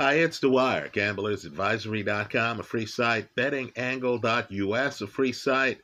Hi, 0.00 0.12
it's 0.12 0.38
Dwyer, 0.38 0.88
gamblersadvisory.com, 0.90 2.60
a 2.60 2.62
free 2.62 2.86
site, 2.86 3.34
bettingangle.us, 3.34 5.00
a 5.00 5.06
free 5.08 5.32
site. 5.32 5.80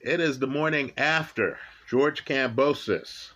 It 0.00 0.20
is 0.20 0.38
the 0.38 0.46
morning 0.46 0.92
after 0.96 1.58
George 1.90 2.24
Kambosos 2.24 3.32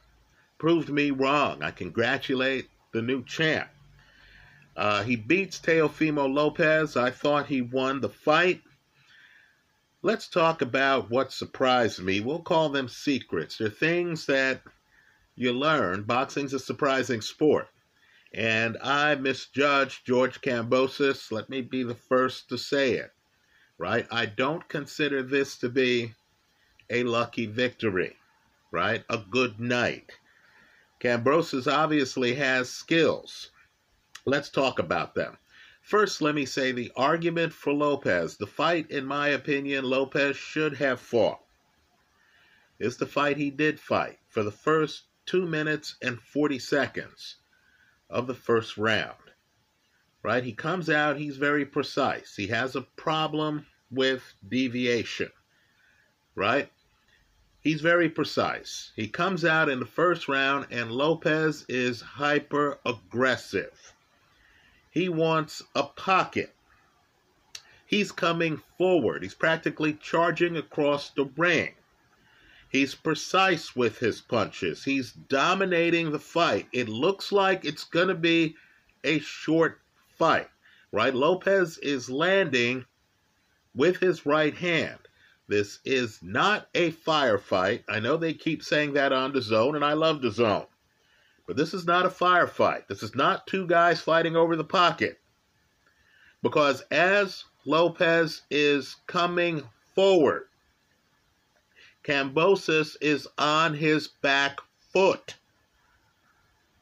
proved 0.59 0.91
me 0.91 1.11
wrong. 1.11 1.65
I 1.65 1.73
congratulate 1.73 2.71
the 2.93 3.03
new 3.03 3.25
champ. 3.25 3.69
Uh, 4.77 5.03
he 5.03 5.17
beats 5.17 5.59
Teofimo 5.59 6.33
Lopez. 6.33 6.97
I 6.97 7.11
thought 7.11 7.47
he 7.47 7.61
won 7.61 8.01
the 8.01 8.09
fight. 8.09 8.63
Let's 10.03 10.29
talk 10.29 10.63
about 10.63 11.11
what 11.11 11.33
surprised 11.33 12.01
me. 12.01 12.21
We'll 12.21 12.43
call 12.43 12.69
them 12.69 12.87
secrets. 12.87 13.59
They're 13.59 13.71
things 13.71 14.27
that 14.27 14.63
you 15.35 15.53
learn. 15.53 16.05
Boxing's 16.05 16.55
a 16.55 16.61
surprising 16.61 17.23
sport 17.23 17.67
and 18.35 18.79
I 18.83 19.15
misjudged 19.15 20.07
George 20.07 20.41
Kambosos. 20.41 21.31
Let 21.31 21.51
me 21.51 21.61
be 21.61 21.83
the 21.83 21.95
first 21.95 22.49
to 22.49 22.57
say 22.57 22.95
it, 22.95 23.13
right? 23.77 24.07
I 24.11 24.25
don't 24.25 24.67
consider 24.69 25.23
this 25.23 25.59
to 25.59 25.69
be 25.69 26.15
a 26.89 27.03
lucky 27.03 27.45
victory, 27.45 28.17
right? 28.71 29.05
A 29.11 29.19
good 29.19 29.61
night. 29.61 30.13
Kambosos 30.99 31.71
obviously 31.71 32.35
has 32.35 32.71
skills. 32.71 33.51
Let's 34.25 34.49
talk 34.49 34.79
about 34.79 35.15
them. 35.15 35.37
First, 35.83 36.23
let 36.23 36.35
me 36.35 36.47
say 36.47 36.73
the 36.73 36.91
argument 36.97 37.53
for 37.53 37.75
Lopez. 37.75 38.39
The 38.39 38.47
fight, 38.47 38.91
in 38.91 39.05
my 39.05 39.29
opinion, 39.29 39.85
Lopez 39.85 40.37
should 40.37 40.77
have 40.77 41.01
fought. 41.01 41.41
Is 42.79 42.97
the 42.97 43.07
fight 43.07 43.37
he 43.37 43.51
did 43.51 43.79
fight 43.79 44.21
for 44.29 44.43
the 44.43 44.51
first 44.51 45.03
two 45.27 45.47
minutes 45.47 45.97
and 46.01 46.19
40 46.19 46.59
seconds 46.59 47.37
of 48.13 48.27
the 48.27 48.35
first 48.35 48.77
round. 48.77 49.17
Right? 50.23 50.45
He 50.45 50.53
comes 50.53 50.89
out, 50.89 51.19
he's 51.19 51.37
very 51.37 51.67
precise. 51.67 52.37
He 52.37 52.47
has 52.49 52.77
a 52.77 52.83
problem 52.83 53.67
with 53.91 54.23
deviation. 54.49 55.31
Right? 56.37 56.71
He's 57.61 57.81
very 57.81 58.09
precise. 58.09 58.93
He 58.97 59.09
comes 59.09 59.45
out 59.45 59.69
in 59.69 59.81
the 59.81 59.87
first 59.87 60.29
round, 60.29 60.67
and 60.71 60.93
Lopez 60.93 61.65
is 61.69 62.01
hyper 62.01 62.79
aggressive. 62.85 63.95
He 64.91 65.09
wants 65.09 65.63
a 65.75 65.85
pocket. 65.85 66.55
He's 67.87 68.11
coming 68.11 68.61
forward. 68.79 69.23
He's 69.23 69.35
practically 69.35 69.95
charging 69.95 70.57
across 70.57 71.11
the 71.11 71.27
ring. 71.37 71.75
He's 72.73 72.95
precise 72.95 73.77
with 73.77 73.99
his 73.99 74.23
punches. 74.23 74.83
He's 74.83 75.13
dominating 75.13 76.11
the 76.11 76.19
fight. 76.19 76.69
It 76.73 76.89
looks 76.89 77.31
like 77.31 77.67
it's 77.67 77.85
going 77.85 78.09
to 78.09 78.15
be 78.15 78.57
a 79.05 79.19
short 79.19 79.79
fight, 80.17 80.49
right? 80.91 81.15
Lopez 81.15 81.77
is 81.77 82.09
landing 82.09 82.87
with 83.75 83.99
his 83.99 84.25
right 84.25 84.55
hand. 84.55 84.99
This 85.49 85.81
is 85.85 86.19
not 86.23 86.69
a 86.75 86.93
firefight. 86.93 87.83
I 87.91 88.01
know 88.01 88.17
they 88.17 88.33
keep 88.33 88.63
saying 88.63 88.95
that 88.95 89.13
on 89.13 89.35
the 89.35 89.43
zone, 89.43 89.77
and 89.77 89.85
I 89.85 89.93
love 89.93 90.23
the 90.23 90.31
zone. 90.31 90.65
But 91.47 91.59
this 91.59 91.75
is 91.75 91.85
not 91.85 92.07
a 92.07 92.09
firefight. 92.09 92.87
This 92.87 93.03
is 93.03 93.15
not 93.15 93.47
two 93.47 93.67
guys 93.67 94.01
fighting 94.01 94.35
over 94.35 94.57
the 94.57 94.65
pocket. 94.65 95.21
Because 96.43 96.81
as 96.91 97.45
Lopez 97.67 98.43
is 98.51 98.97
coming 99.07 99.63
forward, 99.95 100.47
Kambosos 102.05 102.97
is 103.01 103.29
on 103.39 103.75
his 103.75 104.09
back 104.09 104.59
foot. 104.93 105.37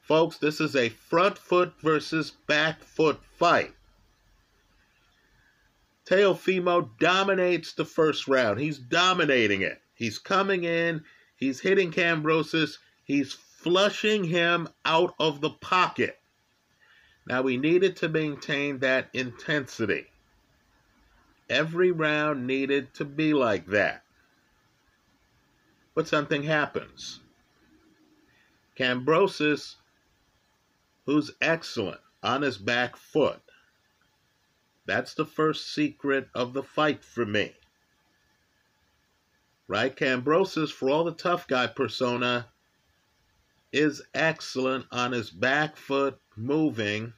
Folks, 0.01 0.39
this 0.39 0.61
is 0.61 0.75
a 0.75 0.89
front 0.89 1.37
foot 1.37 1.75
versus 1.83 2.31
back 2.47 2.83
foot 2.83 3.21
fight. 3.37 3.75
Teofimo 6.07 6.89
dominates 6.99 7.75
the 7.75 7.85
first 7.85 8.27
round. 8.29 8.59
He's 8.59 8.79
dominating 8.79 9.61
it. 9.61 9.81
He's 9.95 10.19
coming 10.19 10.65
in, 10.65 11.05
he's 11.37 11.61
hitting 11.61 11.93
Kambosos, 11.93 12.79
he's 13.05 13.35
flushing 13.35 14.25
him 14.25 14.69
out 14.87 15.15
of 15.21 15.43
the 15.43 15.51
pocket. 15.51 16.19
Now, 17.27 17.43
we 17.43 17.59
needed 17.59 17.97
to 17.97 18.09
maintain 18.09 18.79
that 18.79 19.11
intensity. 19.13 20.07
Every 21.51 21.91
round 21.91 22.47
needed 22.47 22.95
to 22.95 23.05
be 23.05 23.35
like 23.35 23.67
that 23.67 24.03
but 25.95 26.09
something 26.09 26.43
happens. 26.43 27.21
Kambosos, 28.77 29.77
who's 31.07 31.33
excellent 31.41 32.01
on 32.23 32.43
his 32.43 32.57
back 32.57 32.97
foot, 32.97 33.43
that's 34.87 35.15
the 35.15 35.27
first 35.27 35.73
secret 35.73 36.29
of 36.35 36.53
the 36.53 36.63
fight 36.63 37.05
for 37.05 37.27
me. 37.27 37.55
Right? 39.69 39.95
Kambosos, 39.95 40.73
for 40.73 40.91
all 40.91 41.05
the 41.05 41.13
tough 41.13 41.47
guy 41.47 41.67
persona, 41.67 42.49
is 43.73 44.03
excellent 44.15 44.87
on 44.91 45.13
his 45.13 45.31
back 45.31 45.77
foot 45.77 46.19
moving. 46.37 47.13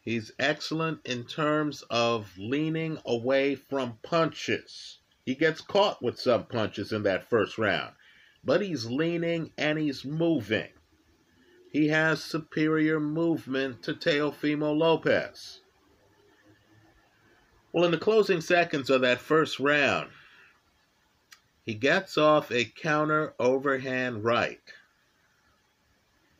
He's 0.00 0.32
excellent 0.38 1.04
in 1.04 1.24
terms 1.24 1.82
of 1.90 2.32
leaning 2.38 2.98
away 3.04 3.56
from 3.56 3.98
punches. 4.02 4.99
He 5.24 5.34
gets 5.34 5.60
caught 5.60 6.02
with 6.02 6.18
some 6.18 6.46
punches 6.46 6.92
in 6.92 7.02
that 7.04 7.28
first 7.28 7.58
round, 7.58 7.94
but 8.42 8.62
he's 8.62 8.86
leaning 8.86 9.52
and 9.58 9.78
he's 9.78 10.04
moving. 10.04 10.70
He 11.70 11.88
has 11.88 12.22
superior 12.22 12.98
movement 12.98 13.82
to 13.84 13.94
Teofimo 13.94 14.76
Lopez. 14.76 15.60
Well, 17.72 17.84
in 17.84 17.92
the 17.92 17.98
closing 17.98 18.40
seconds 18.40 18.90
of 18.90 19.02
that 19.02 19.20
first 19.20 19.60
round, 19.60 20.10
he 21.64 21.74
gets 21.74 22.18
off 22.18 22.50
a 22.50 22.64
counter 22.64 23.34
overhand 23.38 24.24
right. 24.24 24.60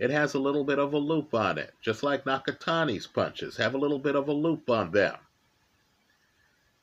It 0.00 0.10
has 0.10 0.34
a 0.34 0.40
little 0.40 0.64
bit 0.64 0.78
of 0.78 0.94
a 0.94 0.98
loop 0.98 1.34
on 1.34 1.58
it, 1.58 1.74
just 1.80 2.02
like 2.02 2.24
Nakatani's 2.24 3.06
punches 3.06 3.58
have 3.58 3.74
a 3.74 3.78
little 3.78 3.98
bit 3.98 4.16
of 4.16 4.28
a 4.28 4.32
loop 4.32 4.68
on 4.70 4.90
them. 4.90 5.14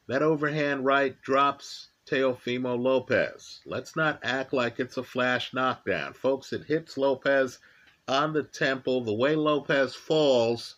That 0.08 0.22
overhand 0.22 0.86
right 0.86 1.22
drops 1.22 1.90
Teofimo 2.06 2.82
Lopez. 2.82 3.60
Let's 3.66 3.96
not 3.98 4.20
act 4.24 4.54
like 4.54 4.80
it's 4.80 4.96
a 4.96 5.04
flash 5.04 5.54
knockdown. 5.54 6.14
Folks, 6.14 6.54
it 6.54 6.64
hits 6.64 6.98
Lopez 6.98 7.60
on 8.08 8.32
the 8.32 8.44
temple. 8.44 9.04
The 9.04 9.14
way 9.14 9.36
Lopez 9.36 9.96
falls, 9.96 10.78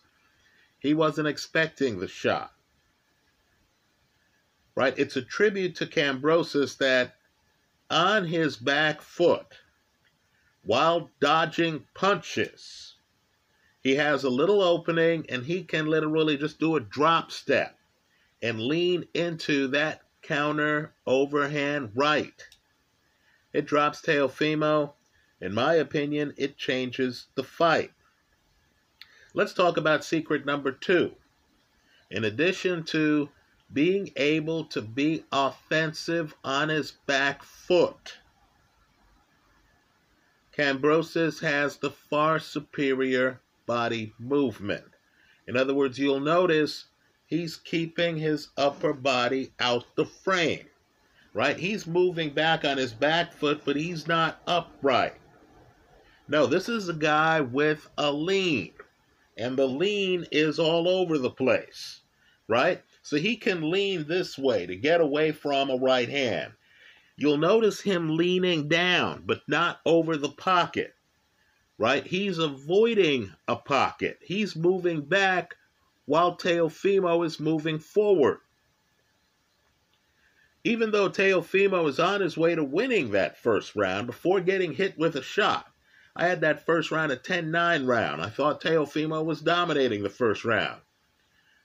he 0.80 0.94
wasn't 0.94 1.28
expecting 1.28 2.00
the 2.00 2.08
shot. 2.08 2.52
Right? 4.74 4.98
It's 4.98 5.16
a 5.16 5.22
tribute 5.22 5.76
to 5.76 5.86
Kambosos 5.86 6.78
that 6.78 7.14
on 7.88 8.24
his 8.24 8.56
back 8.56 9.00
foot, 9.00 9.58
while 10.62 11.10
dodging 11.20 11.86
punches, 11.94 12.96
he 13.80 13.94
has 13.94 14.24
a 14.24 14.30
little 14.30 14.62
opening 14.62 15.26
and 15.28 15.44
he 15.44 15.62
can 15.62 15.86
literally 15.86 16.36
just 16.36 16.58
do 16.58 16.74
a 16.74 16.80
drop 16.80 17.30
step 17.30 17.76
and 18.42 18.60
lean 18.60 19.06
into 19.14 19.68
that 19.68 20.02
counter 20.22 20.92
overhand 21.06 21.90
right. 21.94 22.46
It 23.52 23.66
drops 23.66 24.00
Teofimo. 24.00 24.92
In 25.40 25.54
my 25.54 25.74
opinion, 25.74 26.34
it 26.36 26.56
changes 26.56 27.26
the 27.34 27.42
fight. 27.42 27.92
Let's 29.34 29.52
talk 29.52 29.76
about 29.76 30.04
secret 30.04 30.44
number 30.44 30.72
two. 30.72 31.14
In 32.10 32.24
addition 32.24 32.84
to 32.84 33.28
being 33.72 34.10
able 34.16 34.64
to 34.64 34.82
be 34.82 35.24
offensive 35.32 36.34
on 36.42 36.68
his 36.68 36.92
back 37.06 37.42
foot, 37.42 38.18
Kambosos 40.56 41.40
has 41.40 41.76
the 41.76 41.90
far 41.90 42.38
superior 42.38 43.40
body 43.66 44.12
movement. 44.18 44.84
In 45.46 45.56
other 45.56 45.72
words, 45.72 45.98
you'll 45.98 46.20
notice 46.20 46.86
he's 47.30 47.56
keeping 47.56 48.16
his 48.16 48.48
upper 48.56 48.92
body 48.92 49.52
out 49.60 49.86
the 49.94 50.04
frame, 50.04 50.66
right? 51.32 51.56
He's 51.56 51.86
moving 51.86 52.30
back 52.30 52.64
on 52.64 52.76
his 52.76 52.92
back 52.92 53.32
foot, 53.32 53.62
but 53.64 53.76
he's 53.76 54.06
not 54.06 54.42
upright. 54.46 55.14
No, 56.28 56.46
this 56.46 56.68
is 56.68 56.88
a 56.88 56.94
guy 56.94 57.40
with 57.40 57.88
a 57.96 58.12
lean, 58.12 58.72
and 59.38 59.56
the 59.56 59.66
lean 59.66 60.26
is 60.30 60.58
all 60.58 60.88
over 60.88 61.16
the 61.18 61.30
place, 61.30 62.00
right? 62.48 62.82
So 63.02 63.16
he 63.16 63.36
can 63.36 63.70
lean 63.70 64.06
this 64.06 64.36
way 64.36 64.66
to 64.66 64.76
get 64.76 65.00
away 65.00 65.32
from 65.32 65.70
a 65.70 65.76
right 65.76 66.08
hand. 66.08 66.52
You'll 67.16 67.38
notice 67.38 67.80
him 67.80 68.16
leaning 68.16 68.68
down, 68.68 69.22
but 69.26 69.42
not 69.46 69.80
over 69.84 70.16
the 70.16 70.30
pocket, 70.30 70.94
right? 71.78 72.06
He's 72.06 72.38
avoiding 72.38 73.32
a 73.46 73.56
pocket. 73.56 74.18
He's 74.22 74.56
moving 74.56 75.02
back 75.02 75.54
while 76.10 76.36
Teofimo 76.36 77.24
is 77.24 77.38
moving 77.38 77.78
forward. 77.78 78.40
Even 80.64 80.90
though 80.90 81.08
Teofimo 81.08 81.88
is 81.88 82.00
on 82.00 82.20
his 82.20 82.36
way 82.36 82.56
to 82.56 82.64
winning 82.64 83.12
that 83.12 83.38
first 83.38 83.76
round 83.76 84.08
before 84.08 84.40
getting 84.40 84.72
hit 84.72 84.98
with 84.98 85.14
a 85.14 85.22
shot, 85.22 85.72
I 86.16 86.26
had 86.26 86.40
that 86.40 86.66
first 86.66 86.90
round 86.90 87.12
a 87.12 87.16
10 87.16 87.52
9 87.52 87.86
round. 87.86 88.22
I 88.22 88.28
thought 88.28 88.60
Teofimo 88.60 89.24
was 89.24 89.40
dominating 89.40 90.02
the 90.02 90.10
first 90.10 90.44
round. 90.44 90.80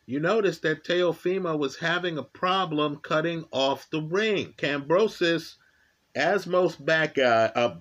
you 0.06 0.20
notice 0.20 0.60
that 0.60 0.84
Teofimo 0.84 1.58
was 1.58 1.78
having 1.78 2.20
a 2.20 2.24
problem 2.24 2.98
cutting 2.98 3.46
off 3.52 3.90
the 3.90 4.04
ring. 4.04 4.54
Kambosos, 4.60 5.56
as 6.14 6.46
most 6.46 6.86
back 6.86 7.16
guy, 7.16 7.46
uh, 7.56 7.78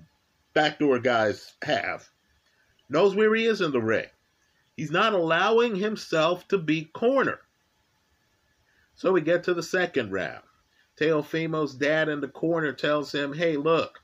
backdoor 0.55 0.99
guys 1.01 1.57
have, 1.61 2.09
knows 2.89 3.15
where 3.15 3.35
he 3.35 3.45
is 3.45 3.61
in 3.61 3.71
the 3.71 3.83
ring. 3.83 4.07
He's 4.77 4.91
not 4.91 5.13
allowing 5.13 5.77
himself 5.77 6.49
to 6.49 6.59
be 6.59 6.85
cornered. 6.87 7.39
So 8.95 9.13
we 9.13 9.21
get 9.21 9.45
to 9.45 9.55
the 9.55 9.63
second 9.63 10.13
round. 10.13 10.43
Teofimo's 10.99 11.75
dad 11.75 12.09
in 12.09 12.21
the 12.21 12.29
corner 12.29 12.73
tells 12.73 13.13
him, 13.13 13.33
Hey, 13.33 13.57
look, 13.57 14.01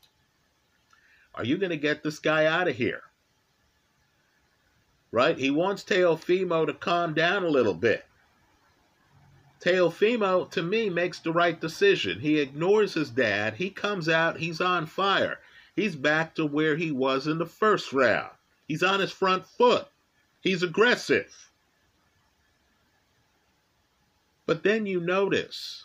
are 1.34 1.44
you 1.44 1.58
going 1.58 1.70
to 1.70 1.76
get 1.76 2.02
this 2.02 2.18
guy 2.18 2.46
out 2.46 2.68
of 2.68 2.76
here? 2.76 3.02
Right? 5.12 5.38
He 5.38 5.50
wants 5.50 5.84
Teofimo 5.84 6.66
to 6.66 6.74
calm 6.74 7.14
down 7.14 7.44
a 7.44 7.48
little 7.48 7.74
bit. 7.74 8.04
Teofimo, 9.60 10.50
to 10.52 10.62
me, 10.62 10.88
makes 10.88 11.18
the 11.18 11.32
right 11.32 11.60
decision. 11.60 12.20
He 12.20 12.38
ignores 12.38 12.94
his 12.94 13.10
dad. 13.10 13.54
He 13.54 13.70
comes 13.70 14.08
out. 14.08 14.38
He's 14.38 14.60
on 14.60 14.86
fire. 14.86 15.38
He's 15.76 15.96
back 15.96 16.34
to 16.36 16.46
where 16.46 16.76
he 16.76 16.90
was 16.90 17.26
in 17.26 17.38
the 17.38 17.46
first 17.46 17.92
round. 17.92 18.30
He's 18.66 18.82
on 18.82 19.00
his 19.00 19.12
front 19.12 19.46
foot. 19.46 19.86
He's 20.40 20.62
aggressive. 20.62 21.50
But 24.46 24.62
then 24.62 24.86
you 24.86 25.00
notice 25.00 25.84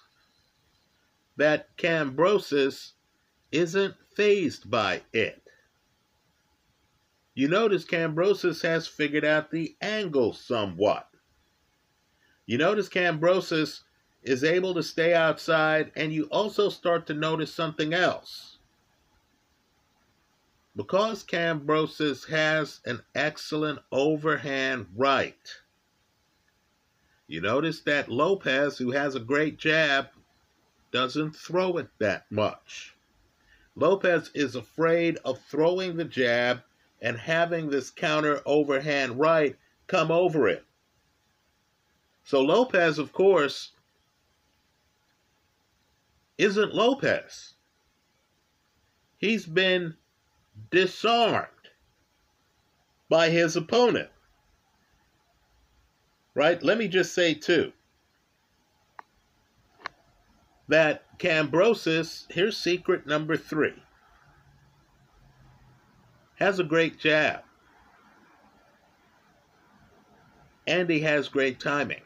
that 1.37 1.75
Kambosos 1.77 2.93
isn't 3.51 3.95
phased 4.15 4.69
by 4.71 5.01
it. 5.13 5.41
You 7.33 7.49
notice 7.49 7.83
Kambosos 7.83 8.61
has 8.63 8.87
figured 8.87 9.25
out 9.25 9.51
the 9.51 9.75
angle 9.81 10.33
somewhat. 10.33 11.09
You 12.45 12.57
notice 12.57 12.87
Kambosos 12.87 13.81
is 14.23 14.43
able 14.43 14.73
to 14.73 14.83
stay 14.83 15.13
outside, 15.13 15.91
and 15.95 16.13
you 16.13 16.23
also 16.31 16.69
start 16.69 17.05
to 17.07 17.13
notice 17.13 17.53
something 17.53 17.93
else. 17.93 18.54
Because 20.75 21.23
Kambosos 21.23 22.27
has 22.29 22.81
an 22.85 23.01
excellent 23.15 23.79
overhand 23.91 24.87
right, 24.95 25.61
you 27.27 27.41
notice 27.41 27.81
that 27.81 28.09
Lopez, 28.09 28.77
who 28.77 28.91
has 28.91 29.15
a 29.15 29.19
great 29.19 29.57
jab, 29.57 30.09
doesn't 30.91 31.35
throw 31.35 31.77
it 31.77 31.87
that 31.99 32.29
much. 32.29 32.93
Lopez 33.75 34.31
is 34.33 34.55
afraid 34.55 35.17
of 35.25 35.41
throwing 35.41 35.97
the 35.97 36.05
jab 36.05 36.61
and 37.01 37.17
having 37.17 37.69
this 37.69 37.89
counter 37.89 38.41
overhand 38.45 39.19
right 39.19 39.55
come 39.87 40.11
over 40.11 40.47
it. 40.47 40.65
So 42.23 42.41
Lopez, 42.41 42.99
of 42.99 43.11
course, 43.11 43.71
isn't 46.37 46.73
Lopez. 46.73 47.53
He's 49.17 49.45
been 49.45 49.95
disarmed 50.71 51.47
by 53.09 53.29
his 53.29 53.55
opponent. 53.55 54.09
Right? 56.33 56.61
Let 56.61 56.77
me 56.77 56.87
just 56.87 57.13
say, 57.13 57.33
too, 57.33 57.71
that 60.67 61.03
Kambosos, 61.17 62.25
here's 62.29 62.57
secret 62.57 63.07
number 63.07 63.37
three, 63.37 63.81
has 66.35 66.59
a 66.59 66.63
great 66.63 66.99
jab. 66.99 67.41
And 70.67 70.89
he 70.89 70.99
has 71.01 71.29
great 71.29 71.59
timing. 71.59 72.01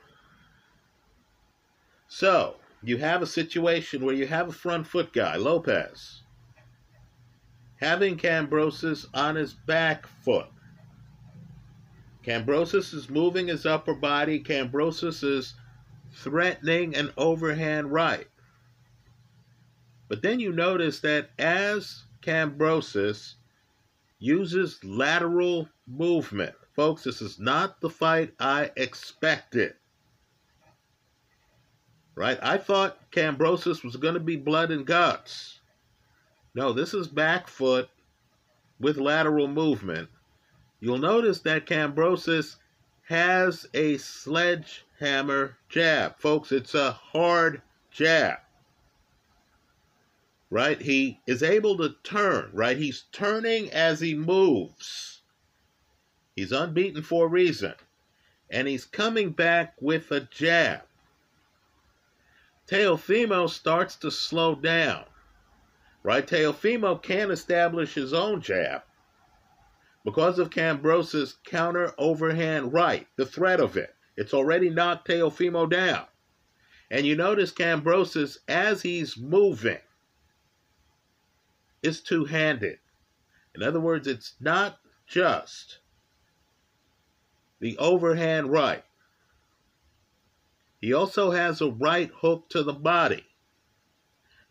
So, 2.07 2.57
you 2.83 2.97
have 2.97 3.21
a 3.21 3.27
situation 3.27 4.05
where 4.05 4.15
you 4.15 4.27
have 4.27 4.49
a 4.49 4.53
front 4.53 4.85
foot 4.85 5.13
guy, 5.13 5.37
Lopez, 5.37 6.21
having 7.79 8.17
Kambosos 8.17 9.05
on 9.13 9.35
his 9.35 9.53
back 9.53 10.07
foot. 10.23 10.47
Kambosos 12.23 12.93
is 12.93 13.09
moving 13.09 13.47
his 13.47 13.65
upper 13.65 13.93
body. 13.93 14.39
Kambosos 14.41 15.23
is 15.23 15.53
threatening 16.13 16.95
an 16.95 17.11
overhand 17.17 17.91
right. 17.91 18.27
But 20.07 20.21
then 20.21 20.39
you 20.39 20.51
notice 20.51 20.99
that 21.01 21.29
as 21.37 22.03
Kambosos 22.21 23.35
uses 24.19 24.83
lateral 24.83 25.69
movement, 25.87 26.55
folks, 26.75 27.03
this 27.03 27.21
is 27.21 27.39
not 27.39 27.79
the 27.79 27.89
fight 27.89 28.33
I 28.39 28.71
expected 28.75 29.75
right? 32.19 32.37
I 32.41 32.57
thought 32.57 33.09
Kambosos 33.11 33.81
was 33.81 33.95
going 33.95 34.15
to 34.15 34.19
be 34.19 34.35
blood 34.35 34.71
and 34.71 34.85
guts. 34.85 35.58
No, 36.55 36.73
this 36.73 36.93
is 36.93 37.07
back 37.07 37.47
foot 37.47 37.89
with 38.79 38.97
lateral 38.97 39.47
movement. 39.47 40.09
You'll 40.79 40.97
notice 40.97 41.41
that 41.41 41.65
Kambosos 41.65 42.55
has 43.03 43.67
a 43.73 43.97
sledgehammer 43.97 45.57
jab. 45.67 46.17
Folks, 46.17 46.51
it's 46.51 46.73
a 46.73 46.91
hard 46.91 47.61
jab. 47.91 48.39
Right? 50.49 50.81
He 50.81 51.19
is 51.27 51.43
able 51.43 51.77
to 51.77 51.95
turn, 52.03 52.49
right? 52.53 52.77
He's 52.77 53.03
turning 53.11 53.71
as 53.71 53.99
he 53.99 54.15
moves. 54.15 55.21
He's 56.35 56.51
unbeaten 56.51 57.03
for 57.03 57.25
a 57.25 57.29
reason. 57.29 57.75
And 58.49 58.67
he's 58.67 58.85
coming 58.85 59.31
back 59.31 59.75
with 59.79 60.09
a 60.11 60.21
jab. 60.21 60.81
Teofimo 62.67 63.49
starts 63.49 63.95
to 63.97 64.09
slow 64.09 64.55
down. 64.55 65.03
Right? 66.03 66.25
Teofimo 66.25 67.01
can't 67.01 67.31
establish 67.31 67.93
his 67.93 68.13
own 68.13 68.41
jab 68.41 68.83
because 70.05 70.39
of 70.39 70.49
Kambosos' 70.49 71.35
counter 71.43 71.93
overhand 71.97 72.73
right, 72.73 73.07
the 73.15 73.25
threat 73.25 73.59
of 73.59 73.77
it. 73.77 73.93
It's 74.15 74.33
already 74.33 74.69
knocked 74.69 75.07
Teofimo 75.07 75.69
down. 75.69 76.05
And 76.89 77.05
you 77.05 77.15
notice 77.15 77.51
Kambosos, 77.51 78.37
as 78.47 78.81
he's 78.81 79.17
moving, 79.17 79.77
is 81.83 82.01
two 82.01 82.25
handed. 82.25 82.79
In 83.55 83.63
other 83.63 83.79
words, 83.79 84.07
it's 84.07 84.35
not 84.39 84.79
just 85.05 85.79
the 87.59 87.77
overhand 87.77 88.51
right. 88.51 88.83
He 90.81 90.93
also 90.93 91.31
has 91.31 91.61
a 91.61 91.69
right 91.69 92.09
hook 92.21 92.49
to 92.49 92.63
the 92.63 92.73
body. 92.73 93.25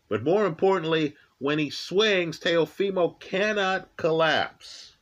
But 0.07 0.23
more 0.23 0.45
importantly, 0.45 1.15
when 1.39 1.57
he 1.57 1.69
swings, 1.69 2.39
Teofimo 2.39 3.19
cannot 3.19 3.95
collapse. 3.95 4.97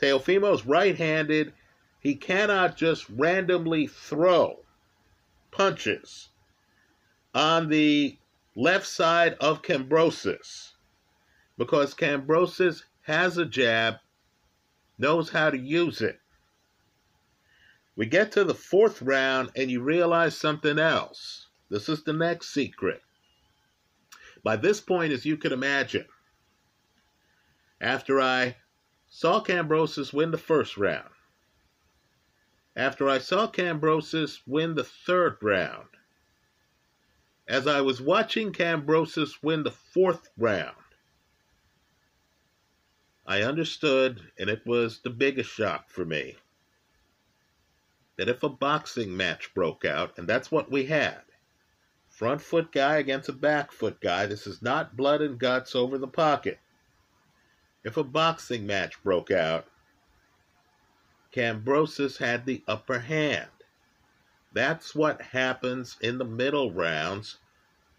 Teofimo's 0.00 0.66
right 0.66 0.96
handed. 0.96 1.52
He 1.98 2.14
cannot 2.14 2.76
just 2.76 3.08
randomly 3.10 3.86
throw 3.86 4.60
punches 5.50 6.28
on 7.34 7.68
the 7.68 8.16
left 8.54 8.86
side 8.86 9.34
of 9.40 9.62
Kambosos 9.62 10.72
because 11.56 11.94
Kambosos 11.94 12.84
has 13.02 13.38
a 13.38 13.44
jab, 13.44 13.96
knows 14.98 15.30
how 15.30 15.50
to 15.50 15.58
use 15.58 16.00
it. 16.00 16.20
We 17.96 18.06
get 18.06 18.32
to 18.32 18.44
the 18.44 18.54
fourth 18.54 19.02
round 19.02 19.50
and 19.56 19.70
you 19.70 19.82
realize 19.82 20.36
something 20.36 20.78
else. 20.78 21.48
This 21.68 21.88
is 21.88 22.02
the 22.02 22.12
next 22.12 22.52
secret. 22.54 23.02
By 24.42 24.56
this 24.56 24.80
point, 24.80 25.12
as 25.12 25.26
you 25.26 25.36
can 25.36 25.52
imagine, 25.52 26.06
after 27.80 28.20
I 28.20 28.56
saw 29.08 29.42
Kambosos 29.42 30.12
win 30.12 30.30
the 30.30 30.38
first 30.38 30.76
round, 30.76 31.10
after 32.74 33.08
I 33.08 33.18
saw 33.18 33.50
Kambosos 33.50 34.40
win 34.46 34.74
the 34.74 34.84
third 34.84 35.36
round, 35.42 35.88
as 37.46 37.66
I 37.66 37.80
was 37.80 38.00
watching 38.00 38.52
Kambosos 38.52 39.42
win 39.42 39.62
the 39.62 39.70
fourth 39.70 40.30
round, 40.38 40.76
I 43.26 43.42
understood, 43.42 44.32
and 44.38 44.48
it 44.48 44.64
was 44.66 45.00
the 45.00 45.10
biggest 45.10 45.50
shock 45.50 45.90
for 45.90 46.04
me 46.04 46.36
that 48.16 48.28
if 48.28 48.42
a 48.42 48.48
boxing 48.48 49.16
match 49.16 49.52
broke 49.54 49.84
out, 49.84 50.18
and 50.18 50.28
that's 50.28 50.50
what 50.50 50.70
we 50.70 50.86
had 50.86 51.22
front 52.20 52.42
foot 52.42 52.70
guy 52.70 52.98
against 52.98 53.30
a 53.30 53.32
back 53.32 53.72
foot 53.72 53.98
guy, 53.98 54.26
this 54.26 54.46
is 54.46 54.60
not 54.60 54.94
blood 54.94 55.22
and 55.22 55.38
guts 55.38 55.74
over 55.74 55.96
the 55.96 56.06
pocket. 56.06 56.58
If 57.82 57.96
a 57.96 58.04
boxing 58.04 58.66
match 58.66 59.02
broke 59.02 59.30
out, 59.30 59.64
Kambosos 61.34 62.18
had 62.18 62.44
the 62.44 62.62
upper 62.68 62.98
hand. 62.98 63.48
That's 64.52 64.94
what 64.94 65.22
happens 65.22 65.96
in 66.02 66.18
the 66.18 66.26
middle 66.26 66.70
rounds. 66.70 67.38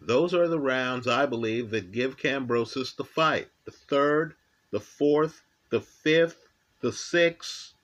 Those 0.00 0.32
are 0.34 0.46
the 0.46 0.60
rounds, 0.60 1.08
I 1.08 1.26
believe, 1.26 1.70
that 1.70 1.90
give 1.90 2.16
Kambosos 2.16 2.94
the 2.94 3.02
fight. 3.02 3.48
The 3.64 3.72
third, 3.72 4.34
the 4.70 4.78
fourth, 4.78 5.42
the 5.70 5.80
fifth, 5.80 6.46
the 6.80 6.92
sixth, 6.92 7.74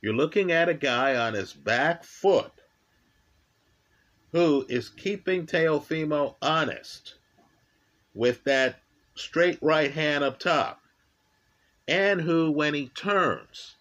you're 0.00 0.14
looking 0.14 0.52
at 0.52 0.68
a 0.68 0.74
guy 0.74 1.16
on 1.16 1.34
his 1.34 1.52
back 1.52 2.04
foot 2.04 2.52
who 4.32 4.66
is 4.68 4.88
keeping 4.88 5.46
Teofimo 5.46 6.36
honest 6.42 7.14
with 8.14 8.44
that 8.44 8.80
straight 9.14 9.58
right 9.62 9.92
hand 9.92 10.24
up 10.24 10.38
top, 10.38 10.80
and 11.88 12.20
who, 12.20 12.50
when 12.50 12.74
he 12.74 12.88
turns, 12.88 13.76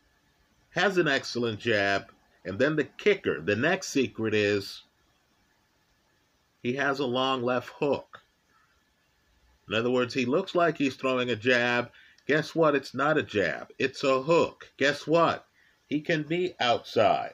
has 0.72 0.98
an 0.98 1.08
excellent 1.08 1.60
jab. 1.60 2.12
And 2.44 2.60
then 2.60 2.76
the 2.76 2.84
kicker, 2.84 3.42
the 3.42 3.56
next 3.56 3.88
secret 3.88 4.36
is 4.36 4.84
he 6.62 6.74
has 6.74 7.00
a 7.00 7.06
long 7.06 7.42
left 7.42 7.70
hook. 7.80 8.22
In 9.68 9.74
other 9.74 9.90
words, 9.90 10.14
he 10.14 10.26
looks 10.26 10.54
like 10.54 10.78
he's 10.78 10.96
throwing 10.96 11.30
a 11.32 11.36
jab. 11.36 11.90
Guess 12.28 12.54
what? 12.54 12.76
It's 12.76 12.94
not 12.94 13.18
a 13.18 13.24
jab, 13.24 13.72
it's 13.80 14.04
a 14.04 14.22
hook. 14.22 14.72
Guess 14.78 15.08
what? 15.08 15.48
He 15.88 16.02
can 16.02 16.24
be 16.24 16.54
outside. 16.60 17.34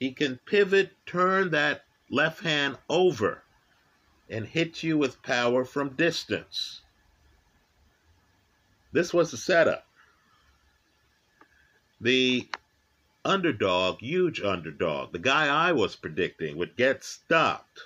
He 0.00 0.12
can 0.12 0.40
pivot, 0.46 0.92
turn 1.06 1.50
that 1.50 1.83
left 2.10 2.42
hand 2.42 2.76
over, 2.88 3.42
and 4.28 4.46
hit 4.46 4.82
you 4.82 4.98
with 4.98 5.22
power 5.22 5.64
from 5.64 5.90
distance. 5.90 6.82
This 8.92 9.12
was 9.12 9.30
the 9.30 9.36
setup. 9.36 9.86
The 12.00 12.48
underdog, 13.24 14.00
huge 14.00 14.40
underdog, 14.40 15.12
the 15.12 15.18
guy 15.18 15.46
I 15.46 15.72
was 15.72 15.96
predicting 15.96 16.56
would 16.56 16.76
get 16.76 17.02
stopped, 17.02 17.80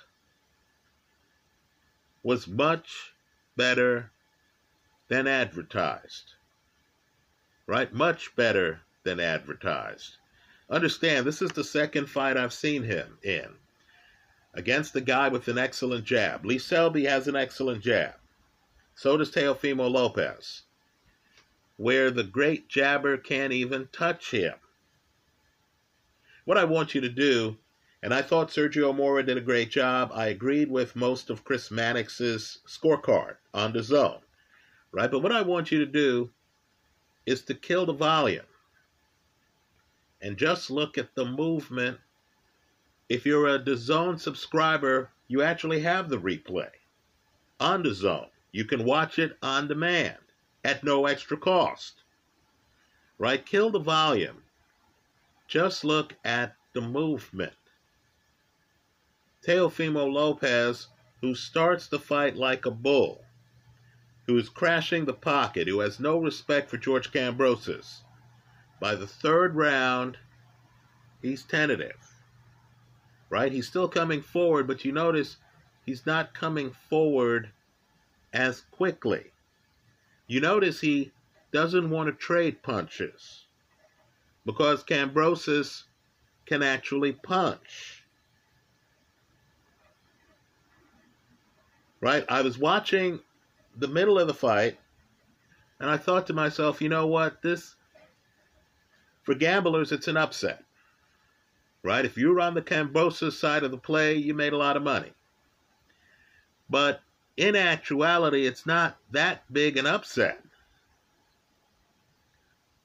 was 2.23 2.47
much 2.47 3.13
better 3.55 4.11
than 5.07 5.27
advertised. 5.27 6.33
Right? 7.65 7.93
Much 7.93 8.35
better 8.35 8.81
than 9.03 9.19
advertised. 9.19 10.17
Understand, 10.69 11.25
this 11.25 11.41
is 11.41 11.51
the 11.51 11.63
second 11.63 12.07
fight 12.07 12.37
I've 12.37 12.53
seen 12.53 12.83
him 12.83 13.17
in 13.23 13.55
against 14.53 14.93
the 14.93 15.01
guy 15.01 15.29
with 15.29 15.47
an 15.47 15.57
excellent 15.57 16.05
jab. 16.05 16.45
Lee 16.45 16.57
Selby 16.57 17.05
has 17.05 17.27
an 17.27 17.35
excellent 17.35 17.83
jab. 17.83 18.15
So 18.95 19.15
does 19.15 19.31
Teofimo 19.31 19.89
Lopez, 19.89 20.63
where 21.77 22.11
the 22.11 22.23
great 22.23 22.67
jabber 22.67 23.17
can't 23.17 23.53
even 23.53 23.87
touch 23.91 24.31
him. 24.31 24.55
What 26.45 26.57
I 26.57 26.65
want 26.65 26.93
you 26.95 27.01
to 27.01 27.09
do, 27.09 27.57
and 28.01 28.13
I 28.13 28.21
thought 28.21 28.49
Sergio 28.49 28.95
Mora 28.95 29.23
did 29.23 29.37
a 29.37 29.41
great 29.41 29.69
job. 29.69 30.11
I 30.13 30.27
agreed 30.27 30.69
with 30.69 30.95
most 30.95 31.29
of 31.29 31.43
Chris 31.43 31.69
Mannix's 31.69 32.59
scorecard 32.67 33.35
on 33.53 33.71
the 33.71 33.83
zone, 33.83 34.19
right? 34.91 35.11
But 35.11 35.21
what 35.21 35.31
I 35.31 35.41
want 35.41 35.71
you 35.71 35.79
to 35.79 35.85
do 35.85 36.29
is 37.25 37.43
to 37.43 37.53
kill 37.53 37.85
the 37.85 37.93
volume 37.93 38.45
and 40.21 40.37
just 40.37 40.69
look 40.69 40.97
at 40.97 41.15
the 41.15 41.25
movement 41.25 41.99
if 43.09 43.25
you're 43.25 43.47
a 43.47 43.57
DAZN 43.57 44.19
subscriber, 44.19 45.09
you 45.27 45.41
actually 45.41 45.81
have 45.81 46.09
the 46.09 46.19
replay 46.19 46.69
on 47.59 47.83
DAZN. 47.83 48.27
You 48.51 48.65
can 48.65 48.85
watch 48.85 49.17
it 49.17 49.35
on 49.41 49.67
demand 49.67 50.19
at 50.63 50.83
no 50.83 51.07
extra 51.07 51.35
cost. 51.35 52.03
Right? 53.17 53.43
Kill 53.43 53.71
the 53.71 53.79
volume. 53.79 54.43
Just 55.47 55.83
look 55.83 56.13
at 56.23 56.55
the 56.73 56.81
movement. 56.81 57.53
Teofimo 59.43 60.11
Lopez, 60.11 60.87
who 61.21 61.33
starts 61.33 61.87
the 61.87 61.99
fight 61.99 62.35
like 62.35 62.67
a 62.67 62.71
bull, 62.71 63.25
who's 64.27 64.49
crashing 64.49 65.05
the 65.05 65.13
pocket, 65.13 65.67
who 65.67 65.79
has 65.79 65.99
no 65.99 66.19
respect 66.19 66.69
for 66.69 66.77
George 66.77 67.11
Kambosos. 67.11 68.01
By 68.79 68.93
the 68.93 69.07
third 69.07 69.55
round, 69.55 70.17
he's 71.21 71.43
tentative 71.43 72.08
right? 73.29 73.51
He's 73.51 73.67
still 73.67 73.87
coming 73.87 74.21
forward, 74.21 74.67
but 74.67 74.83
you 74.83 74.91
notice 74.91 75.37
he's 75.85 76.05
not 76.05 76.33
coming 76.33 76.71
forward 76.89 77.51
as 78.33 78.61
quickly. 78.71 79.31
You 80.27 80.41
notice 80.41 80.81
he 80.81 81.11
doesn't 81.51 81.89
want 81.89 82.07
to 82.07 82.13
trade 82.13 82.61
punches 82.61 83.45
because 84.45 84.83
Kambosos 84.83 85.83
can 86.45 86.63
actually 86.63 87.13
punch. 87.13 88.03
Right? 92.01 92.25
I 92.29 92.41
was 92.41 92.57
watching 92.57 93.19
the 93.75 93.87
middle 93.87 94.17
of 94.17 94.27
the 94.27 94.33
fight 94.33 94.77
and 95.79 95.89
I 95.89 95.97
thought 95.97 96.27
to 96.27 96.33
myself, 96.33 96.81
you 96.81 96.89
know 96.89 97.07
what? 97.07 97.41
This, 97.41 97.75
for 99.23 99.35
gamblers, 99.35 99.91
it's 99.91 100.07
an 100.07 100.17
upset 100.17 100.63
right? 101.83 102.05
If 102.05 102.17
you 102.17 102.29
were 102.29 102.41
on 102.41 102.53
the 102.53 102.61
Kambosos 102.61 103.33
side 103.33 103.63
of 103.63 103.71
the 103.71 103.77
play, 103.77 104.15
you 104.15 104.33
made 104.33 104.53
a 104.53 104.57
lot 104.57 104.77
of 104.77 104.83
money. 104.83 105.13
But 106.69 107.01
in 107.37 107.55
actuality, 107.55 108.45
it's 108.45 108.65
not 108.65 108.97
that 109.11 109.51
big 109.51 109.77
an 109.77 109.85
upset 109.85 110.43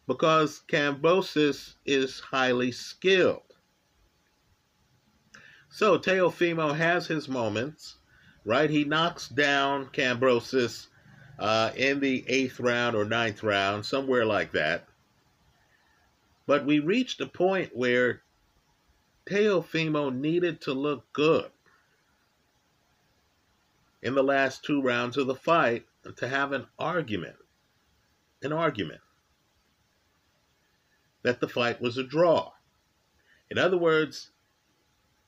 because 0.06 0.62
Kambosos 0.68 1.74
is 1.84 2.20
highly 2.20 2.72
skilled. 2.72 3.42
So 5.70 5.98
Teofimo 5.98 6.76
has 6.76 7.06
his 7.06 7.28
moments, 7.28 7.96
right? 8.44 8.70
He 8.70 8.84
knocks 8.84 9.28
down 9.28 9.86
Kambosos 9.86 10.86
uh, 11.38 11.72
in 11.76 12.00
the 12.00 12.24
eighth 12.28 12.60
round 12.60 12.94
or 12.94 13.04
ninth 13.04 13.42
round, 13.42 13.84
somewhere 13.84 14.24
like 14.24 14.52
that. 14.52 14.86
But 16.46 16.64
we 16.64 16.78
reached 16.78 17.20
a 17.20 17.26
point 17.26 17.74
where 17.74 18.22
Teofimo 19.26 20.14
needed 20.14 20.60
to 20.62 20.74
look 20.74 21.12
good 21.12 21.50
in 24.02 24.14
the 24.14 24.22
last 24.22 24.62
two 24.62 24.82
rounds 24.82 25.16
of 25.16 25.26
the 25.26 25.34
fight 25.34 25.86
to 26.16 26.28
have 26.28 26.52
an 26.52 26.66
argument, 26.78 27.36
an 28.42 28.52
argument 28.52 29.00
that 31.22 31.40
the 31.40 31.48
fight 31.48 31.80
was 31.80 31.96
a 31.96 32.04
draw. 32.04 32.52
In 33.50 33.56
other 33.56 33.78
words, 33.78 34.30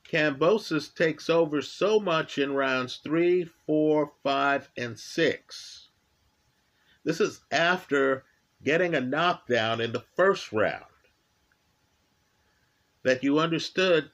Kambosos 0.07 0.93
takes 0.93 1.29
over 1.29 1.61
so 1.61 1.99
much 1.99 2.37
in 2.37 2.53
rounds 2.53 2.97
three, 2.97 3.49
four, 3.65 4.13
five, 4.23 4.69
and 4.77 4.97
six. 4.97 5.89
This 7.03 7.19
is 7.19 7.41
after 7.51 8.23
getting 8.63 8.93
a 8.93 9.01
knockdown 9.01 9.81
in 9.81 9.91
the 9.91 10.05
first 10.15 10.53
round 10.53 10.85
that 13.07 13.23
you 13.23 13.39
understood 13.39 14.11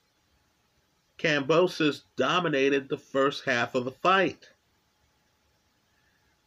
Kambosos 1.17 2.03
dominated 2.15 2.87
the 2.87 2.97
first 2.97 3.43
half 3.43 3.73
of 3.73 3.85
the 3.85 3.91
fight. 3.91 4.51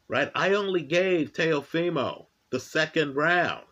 Right? 0.06 0.30
I 0.32 0.54
only 0.54 0.82
gave 0.82 1.32
Teofimo 1.32 2.26
the 2.50 2.60
second 2.60 3.16
round. 3.16 3.66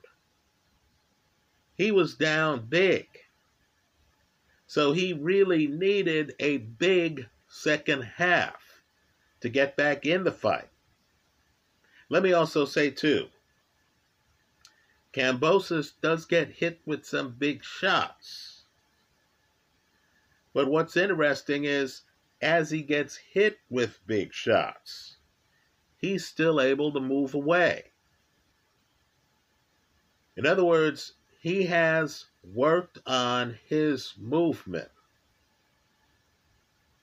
He 1.76 1.92
was 1.92 2.16
down 2.16 2.66
big. 2.68 3.06
So 4.66 4.90
he 4.90 5.12
really 5.12 5.68
needed 5.68 6.34
a 6.40 6.56
big 6.56 7.28
second 7.46 8.02
half 8.02 8.82
to 9.42 9.48
get 9.48 9.76
back 9.76 10.04
in 10.04 10.24
the 10.24 10.32
fight. 10.32 10.68
Let 12.08 12.24
me 12.24 12.32
also 12.32 12.64
say, 12.64 12.90
too, 12.90 13.28
Kambosos 15.12 15.92
does 16.02 16.24
get 16.24 16.48
hit 16.48 16.80
with 16.84 17.06
some 17.06 17.36
big 17.38 17.62
shots. 17.62 18.53
But 20.54 20.68
what's 20.68 20.96
interesting 20.96 21.64
is 21.64 22.02
as 22.40 22.70
he 22.70 22.82
gets 22.82 23.16
hit 23.16 23.58
with 23.68 24.06
big 24.06 24.32
shots, 24.32 25.16
he's 25.96 26.24
still 26.24 26.60
able 26.60 26.92
to 26.92 27.00
move 27.00 27.34
away. 27.34 27.90
In 30.36 30.46
other 30.46 30.64
words, 30.64 31.14
he 31.40 31.64
has 31.66 32.26
worked 32.42 32.98
on 33.06 33.58
his 33.66 34.14
movement 34.16 34.90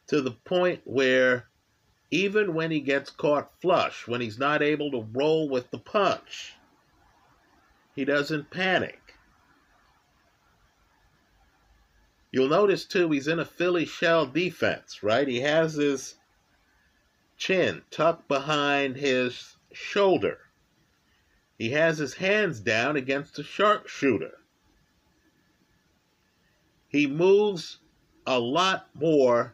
to 0.07 0.21
the 0.21 0.31
point 0.31 0.81
where 0.85 1.49
even 2.09 2.53
when 2.53 2.71
he 2.71 2.79
gets 2.79 3.09
caught 3.09 3.59
flush, 3.61 4.07
when 4.07 4.21
he's 4.21 4.39
not 4.39 4.61
able 4.61 4.91
to 4.91 5.07
roll 5.13 5.49
with 5.49 5.71
the 5.71 5.77
punch, 5.77 6.55
he 7.95 8.05
doesn't 8.05 8.49
panic. 8.49 9.00
You'll 12.31 12.47
notice 12.47 12.85
too, 12.85 13.11
he's 13.11 13.27
in 13.27 13.39
a 13.39 13.45
Philly 13.45 13.85
shell 13.85 14.25
defense, 14.25 15.03
right? 15.03 15.27
He 15.27 15.41
has 15.41 15.73
his 15.73 16.15
chin 17.37 17.81
tucked 17.91 18.27
behind 18.27 18.95
his 18.95 19.57
shoulder. 19.73 20.39
He 21.57 21.71
has 21.71 21.97
his 21.97 22.13
hands 22.13 22.59
down 22.59 22.95
against 22.95 23.35
the 23.35 23.43
sharpshooter. 23.43 24.37
He 26.87 27.05
moves 27.05 27.79
a 28.25 28.39
lot 28.39 28.87
more 28.93 29.53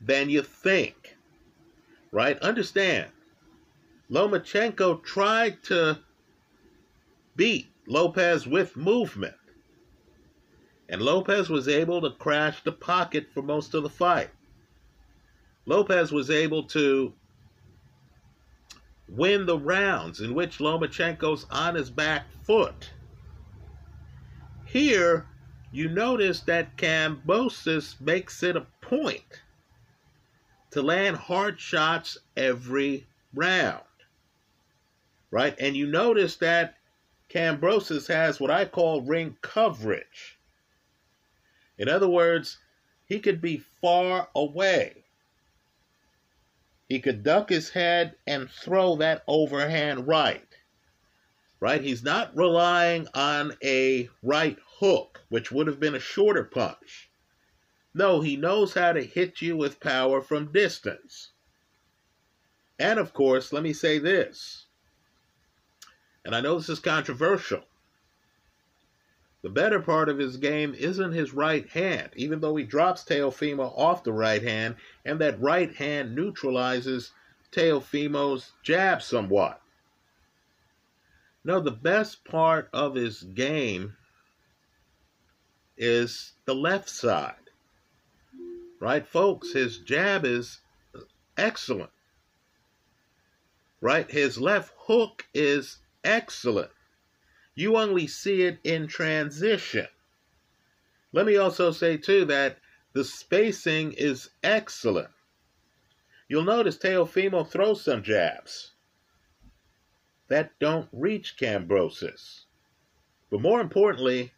than 0.00 0.30
you 0.30 0.42
think, 0.42 1.16
right? 2.12 2.38
Understand, 2.40 3.10
Lomachenko 4.10 5.02
tried 5.04 5.62
to 5.64 5.98
beat 7.36 7.68
Lopez 7.86 8.46
with 8.46 8.76
movement 8.76 9.36
and 10.90 11.00
Lopez 11.00 11.48
was 11.48 11.68
able 11.68 12.00
to 12.00 12.10
crash 12.10 12.64
the 12.64 12.72
pocket 12.72 13.28
for 13.32 13.42
most 13.42 13.74
of 13.74 13.84
the 13.84 13.88
fight. 13.88 14.30
Lopez 15.64 16.10
was 16.10 16.30
able 16.30 16.64
to 16.64 17.14
win 19.08 19.46
the 19.46 19.56
rounds 19.56 20.20
in 20.20 20.34
which 20.34 20.58
Lomachenko's 20.58 21.46
on 21.48 21.76
his 21.76 21.90
back 21.90 22.24
foot. 22.42 22.90
Here, 24.66 25.28
you 25.70 25.88
notice 25.88 26.40
that 26.40 26.76
Kambosos 26.76 28.00
makes 28.00 28.42
it 28.42 28.56
a 28.56 28.66
point 28.80 29.42
to 30.72 30.82
land 30.82 31.16
hard 31.16 31.60
shots 31.60 32.18
every 32.36 33.06
round. 33.32 33.84
Right? 35.30 35.54
And 35.60 35.76
you 35.76 35.86
notice 35.86 36.34
that 36.36 36.78
Kambosos 37.28 38.08
has 38.08 38.40
what 38.40 38.50
I 38.50 38.64
call 38.64 39.02
ring 39.02 39.36
coverage. 39.40 40.39
In 41.80 41.88
other 41.88 42.08
words, 42.08 42.58
he 43.06 43.20
could 43.20 43.40
be 43.40 43.64
far 43.80 44.28
away. 44.34 45.06
He 46.90 47.00
could 47.00 47.22
duck 47.22 47.48
his 47.48 47.70
head 47.70 48.16
and 48.26 48.50
throw 48.50 48.96
that 48.96 49.24
overhand 49.26 50.06
right. 50.06 50.46
Right? 51.58 51.82
He's 51.82 52.02
not 52.02 52.36
relying 52.36 53.08
on 53.14 53.56
a 53.64 54.10
right 54.22 54.58
hook, 54.78 55.22
which 55.30 55.50
would 55.50 55.68
have 55.68 55.80
been 55.80 55.94
a 55.94 56.00
shorter 56.00 56.44
punch. 56.44 57.10
No, 57.94 58.20
he 58.20 58.36
knows 58.36 58.74
how 58.74 58.92
to 58.92 59.02
hit 59.02 59.40
you 59.40 59.56
with 59.56 59.80
power 59.80 60.20
from 60.20 60.52
distance. 60.52 61.30
And 62.78 62.98
of 62.98 63.14
course, 63.14 63.54
let 63.54 63.62
me 63.62 63.72
say 63.72 63.98
this, 63.98 64.66
and 66.26 66.36
I 66.36 66.42
know 66.42 66.56
this 66.58 66.68
is 66.68 66.78
controversial. 66.78 67.64
The 69.42 69.48
better 69.48 69.80
part 69.80 70.08
of 70.08 70.18
his 70.18 70.36
game 70.36 70.74
isn't 70.74 71.12
his 71.12 71.32
right 71.32 71.66
hand, 71.70 72.10
even 72.14 72.40
though 72.40 72.56
he 72.56 72.64
drops 72.64 73.04
Teofimo 73.04 73.72
off 73.76 74.04
the 74.04 74.12
right 74.12 74.42
hand, 74.42 74.76
and 75.04 75.18
that 75.20 75.40
right 75.40 75.74
hand 75.74 76.14
neutralizes 76.14 77.12
Teofimo's 77.50 78.52
jab 78.62 79.00
somewhat. 79.00 79.62
No, 81.42 81.58
the 81.58 81.70
best 81.70 82.22
part 82.24 82.68
of 82.72 82.94
his 82.94 83.22
game 83.22 83.96
is 85.78 86.34
the 86.44 86.54
left 86.54 86.90
side. 86.90 87.34
Right, 88.78 89.06
folks? 89.06 89.52
His 89.52 89.78
jab 89.78 90.26
is 90.26 90.60
excellent. 91.38 91.90
Right? 93.80 94.10
His 94.10 94.38
left 94.38 94.74
hook 94.76 95.26
is 95.32 95.78
excellent. 96.04 96.70
You 97.60 97.76
only 97.76 98.06
see 98.06 98.40
it 98.44 98.58
in 98.64 98.86
transition. 98.86 99.86
Let 101.12 101.26
me 101.26 101.36
also 101.36 101.72
say, 101.72 101.98
too, 101.98 102.24
that 102.24 102.56
the 102.94 103.04
spacing 103.04 103.92
is 103.92 104.30
excellent. 104.42 105.10
You'll 106.26 106.44
notice 106.44 106.78
Teofimo 106.78 107.46
throws 107.46 107.84
some 107.84 108.02
jabs 108.02 108.72
that 110.28 110.58
don't 110.58 110.88
reach 110.90 111.36
Kambosos. 111.38 112.44
But 113.30 113.42
more 113.42 113.60
importantly, 113.60 114.32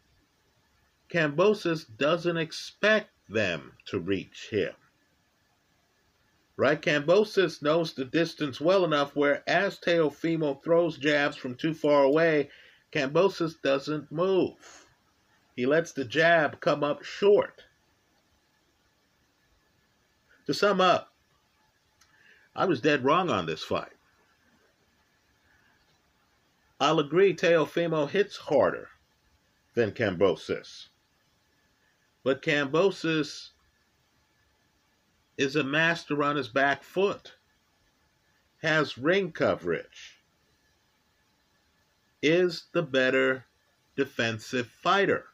Kambosos 1.08 1.96
doesn't 1.96 2.36
expect 2.36 3.10
them 3.28 3.74
to 3.84 4.00
reach 4.00 4.48
him. 4.50 4.74
Right? 6.56 6.82
Kambosos 6.82 7.62
knows 7.62 7.94
the 7.94 8.04
distance 8.04 8.60
well 8.60 8.84
enough 8.84 9.14
where 9.14 9.48
as 9.48 9.78
Teofimo 9.78 10.60
throws 10.64 10.98
jabs 10.98 11.36
from 11.36 11.54
too 11.54 11.72
far 11.72 12.02
away, 12.02 12.50
Kambosos 12.92 13.60
doesn't 13.62 14.12
move. 14.12 14.86
He 15.56 15.66
lets 15.66 15.92
the 15.92 16.04
jab 16.04 16.60
come 16.60 16.84
up 16.84 17.02
short. 17.02 17.64
To 20.46 20.54
sum 20.54 20.80
up, 20.80 21.12
I 22.54 22.66
was 22.66 22.80
dead 22.80 23.04
wrong 23.04 23.30
on 23.30 23.46
this 23.46 23.62
fight. 23.62 23.92
I'll 26.80 26.98
agree 26.98 27.34
Teofimo 27.34 28.08
hits 28.08 28.36
harder 28.36 28.88
than 29.74 29.92
Kambosos. 29.92 30.88
But 32.24 32.42
Kambosos 32.42 33.50
is 35.38 35.56
a 35.56 35.64
master 35.64 36.22
on 36.22 36.36
his 36.36 36.48
back 36.48 36.82
foot, 36.82 37.36
has 38.62 38.98
ring 38.98 39.32
coverage, 39.32 40.11
is 42.22 42.66
the 42.72 42.82
better 42.82 43.44
defensive 43.96 44.68
fighter. 44.68 45.26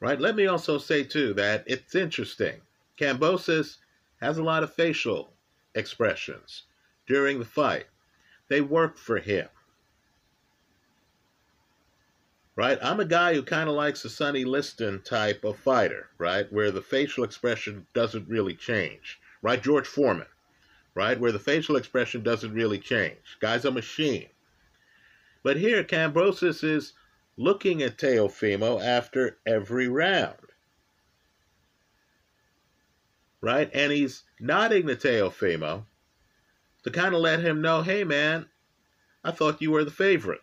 Right? 0.00 0.20
Let 0.20 0.34
me 0.34 0.46
also 0.46 0.78
say, 0.78 1.04
too, 1.04 1.34
that 1.34 1.64
it's 1.66 1.94
interesting. 1.94 2.60
Kambosos 2.98 3.76
has 4.20 4.38
a 4.38 4.42
lot 4.42 4.62
of 4.62 4.74
facial 4.74 5.32
expressions 5.74 6.64
during 7.06 7.38
the 7.38 7.44
fight, 7.44 7.86
they 8.48 8.60
work 8.60 8.96
for 8.96 9.18
him 9.18 9.48
right? 12.56 12.78
I'm 12.82 13.00
a 13.00 13.04
guy 13.04 13.34
who 13.34 13.42
kind 13.42 13.68
of 13.68 13.74
likes 13.74 14.04
a 14.04 14.10
Sonny 14.10 14.44
Liston 14.44 15.00
type 15.02 15.44
of 15.44 15.56
fighter, 15.58 16.08
right? 16.18 16.50
Where 16.52 16.70
the 16.70 16.82
facial 16.82 17.24
expression 17.24 17.86
doesn't 17.94 18.28
really 18.28 18.54
change, 18.54 19.20
right? 19.40 19.62
George 19.62 19.86
Foreman, 19.86 20.26
right? 20.94 21.18
Where 21.18 21.32
the 21.32 21.38
facial 21.38 21.76
expression 21.76 22.22
doesn't 22.22 22.52
really 22.52 22.78
change. 22.78 23.38
Guy's 23.40 23.64
a 23.64 23.70
machine. 23.70 24.28
But 25.42 25.56
here, 25.56 25.82
Kambosos 25.82 26.62
is 26.62 26.92
looking 27.36 27.82
at 27.82 27.98
Teofimo 27.98 28.82
after 28.82 29.38
every 29.46 29.88
round, 29.88 30.36
right? 33.40 33.70
And 33.72 33.92
he's 33.92 34.22
nodding 34.38 34.86
to 34.86 34.96
Teofimo 34.96 35.84
to 36.84 36.90
kind 36.90 37.14
of 37.14 37.20
let 37.20 37.40
him 37.40 37.60
know, 37.60 37.82
hey, 37.82 38.04
man, 38.04 38.46
I 39.24 39.30
thought 39.32 39.62
you 39.62 39.70
were 39.70 39.84
the 39.84 39.90
favorite 39.90 40.42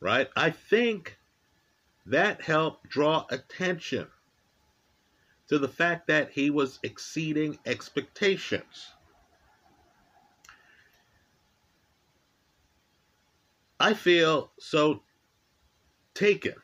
right? 0.00 0.28
I 0.36 0.50
think 0.50 1.18
that 2.06 2.42
helped 2.42 2.88
draw 2.88 3.26
attention 3.30 4.06
to 5.48 5.58
the 5.58 5.68
fact 5.68 6.08
that 6.08 6.30
he 6.30 6.50
was 6.50 6.78
exceeding 6.82 7.58
expectations. 7.66 8.92
I 13.78 13.94
feel 13.94 14.52
so 14.58 15.02
taken 16.14 16.54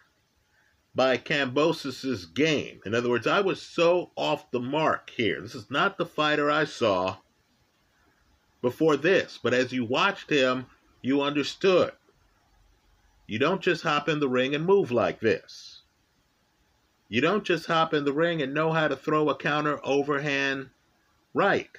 by 0.94 1.16
Kambosos' 1.16 2.33
game. 2.33 2.81
In 2.85 2.94
other 2.94 3.11
words, 3.11 3.27
I 3.27 3.40
was 3.40 3.61
so 3.61 4.11
off 4.16 4.51
the 4.51 4.61
mark 4.61 5.11
here. 5.11 5.40
This 5.40 5.55
is 5.55 5.70
not 5.70 5.98
the 5.98 6.07
fighter 6.07 6.51
I 6.51 6.64
saw 6.64 7.18
before 8.61 8.96
this, 8.96 9.38
but 9.42 9.55
as 9.55 9.72
you 9.72 9.85
watched 9.85 10.31
him, 10.31 10.66
you 11.03 11.22
understood. 11.22 11.92
You 13.27 13.38
don't 13.38 13.62
just 13.62 13.83
hop 13.83 14.09
in 14.09 14.20
the 14.20 14.29
ring 14.29 14.55
and 14.55 14.64
move 14.64 14.90
like 14.90 15.20
this. 15.20 15.83
You 17.09 17.20
don't 17.20 17.44
just 17.44 17.66
hop 17.66 17.92
in 17.92 18.05
the 18.05 18.12
ring 18.12 18.40
and 18.40 18.55
know 18.55 18.72
how 18.72 18.88
to 18.88 18.96
throw 18.96 19.29
a 19.29 19.37
counter 19.37 19.81
overhand 19.85 20.70
right. 21.35 21.70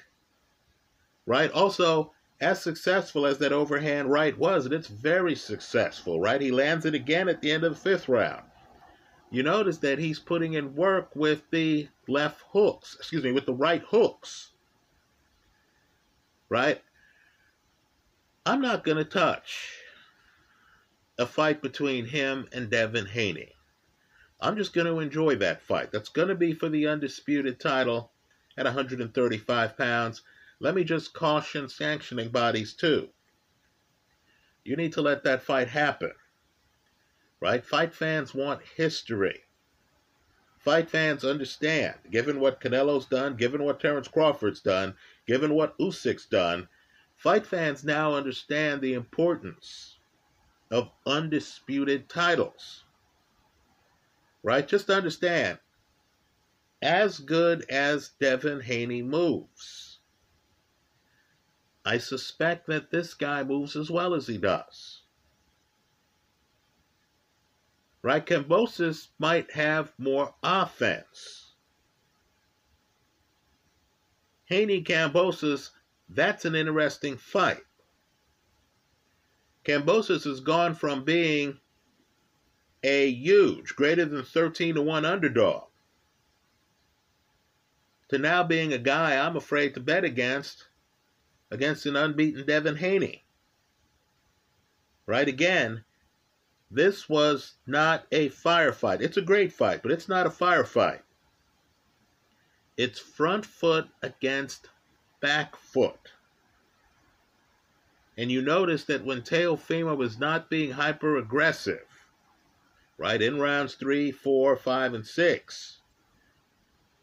Right? 1.26 1.50
Also, 1.50 2.13
as 2.40 2.60
successful 2.60 3.26
as 3.26 3.38
that 3.38 3.52
overhand 3.52 4.10
right 4.10 4.36
was, 4.36 4.64
and 4.64 4.74
it's 4.74 4.88
very 4.88 5.34
successful, 5.34 6.20
right? 6.20 6.40
He 6.40 6.50
lands 6.50 6.84
it 6.84 6.94
again 6.94 7.28
at 7.28 7.40
the 7.40 7.52
end 7.52 7.64
of 7.64 7.74
the 7.74 7.80
fifth 7.80 8.08
round. 8.08 8.42
You 9.30 9.42
notice 9.42 9.78
that 9.78 9.98
he's 9.98 10.18
putting 10.18 10.54
in 10.54 10.74
work 10.74 11.14
with 11.16 11.42
the 11.50 11.88
left 12.06 12.42
hooks, 12.52 12.94
excuse 12.98 13.24
me, 13.24 13.32
with 13.32 13.46
the 13.46 13.54
right 13.54 13.82
hooks. 13.82 14.52
Right? 16.48 16.80
I'm 18.46 18.60
not 18.60 18.84
going 18.84 18.98
to 18.98 19.04
touch 19.04 19.72
a 21.18 21.26
fight 21.26 21.62
between 21.62 22.04
him 22.06 22.46
and 22.52 22.70
Devin 22.70 23.06
Haney. 23.06 23.52
I'm 24.40 24.56
just 24.56 24.74
going 24.74 24.86
to 24.86 25.00
enjoy 25.00 25.36
that 25.36 25.62
fight. 25.62 25.90
That's 25.90 26.10
going 26.10 26.28
to 26.28 26.34
be 26.34 26.52
for 26.52 26.68
the 26.68 26.86
undisputed 26.86 27.58
title 27.58 28.12
at 28.58 28.66
135 28.66 29.78
pounds. 29.78 30.22
Let 30.60 30.74
me 30.74 30.84
just 30.84 31.12
caution 31.12 31.68
sanctioning 31.68 32.28
bodies 32.28 32.74
too. 32.74 33.08
You 34.64 34.76
need 34.76 34.92
to 34.94 35.02
let 35.02 35.24
that 35.24 35.42
fight 35.42 35.68
happen. 35.68 36.12
Right? 37.40 37.64
Fight 37.64 37.92
fans 37.92 38.34
want 38.34 38.62
history. 38.76 39.42
Fight 40.58 40.88
fans 40.88 41.24
understand, 41.24 41.96
given 42.10 42.40
what 42.40 42.60
Canelo's 42.60 43.04
done, 43.04 43.36
given 43.36 43.62
what 43.62 43.80
Terence 43.80 44.08
Crawford's 44.08 44.60
done, 44.60 44.94
given 45.26 45.52
what 45.52 45.76
Usyk's 45.78 46.24
done, 46.24 46.68
fight 47.16 47.46
fans 47.46 47.84
now 47.84 48.14
understand 48.14 48.80
the 48.80 48.94
importance 48.94 49.98
of 50.70 50.90
undisputed 51.04 52.08
titles. 52.08 52.84
Right? 54.42 54.66
Just 54.66 54.88
understand, 54.88 55.58
as 56.80 57.18
good 57.18 57.68
as 57.68 58.12
Devin 58.18 58.60
Haney 58.60 59.02
moves, 59.02 59.93
I 61.84 61.98
suspect 61.98 62.66
that 62.68 62.90
this 62.90 63.14
guy 63.14 63.42
moves 63.42 63.76
as 63.76 63.90
well 63.90 64.14
as 64.14 64.26
he 64.26 64.38
does. 64.38 65.02
Right? 68.02 68.24
Kambosos 68.24 69.08
might 69.18 69.50
have 69.52 69.92
more 69.98 70.34
offense. 70.42 71.52
Haney 74.46 74.82
Kambosos, 74.82 75.70
that's 76.08 76.44
an 76.44 76.54
interesting 76.54 77.16
fight. 77.16 77.62
Kambosos 79.64 80.24
has 80.24 80.40
gone 80.40 80.74
from 80.74 81.04
being 81.04 81.58
a 82.82 83.10
huge, 83.10 83.74
greater 83.74 84.04
than 84.04 84.22
13 84.22 84.74
to 84.74 84.82
1 84.82 85.06
underdog, 85.06 85.64
to 88.08 88.18
now 88.18 88.42
being 88.42 88.74
a 88.74 88.78
guy 88.78 89.16
I'm 89.16 89.36
afraid 89.36 89.72
to 89.74 89.80
bet 89.80 90.04
against, 90.04 90.66
against 91.54 91.86
an 91.86 91.94
unbeaten 91.96 92.44
Devin 92.44 92.76
Haney. 92.76 93.24
Right 95.06 95.28
again, 95.28 95.84
this 96.70 97.08
was 97.08 97.54
not 97.66 98.06
a 98.10 98.30
firefight. 98.30 99.00
It's 99.00 99.16
a 99.16 99.22
great 99.22 99.52
fight, 99.52 99.82
but 99.82 99.92
it's 99.92 100.08
not 100.08 100.26
a 100.26 100.30
firefight. 100.30 101.00
It's 102.76 102.98
front 102.98 103.46
foot 103.46 103.86
against 104.02 104.68
back 105.20 105.54
foot. 105.54 106.10
And 108.18 108.32
you 108.32 108.42
notice 108.42 108.84
that 108.84 109.04
when 109.04 109.22
Teofimo 109.22 109.96
was 109.96 110.18
not 110.18 110.50
being 110.50 110.72
hyper 110.72 111.16
aggressive, 111.16 111.86
right, 112.98 113.22
in 113.22 113.38
rounds 113.38 113.74
three, 113.74 114.10
four, 114.10 114.56
five, 114.56 114.92
and 114.92 115.06
six, 115.06 115.78